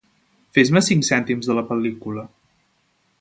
[0.57, 2.25] Fes-me cinc cèntims de la pel·lícula.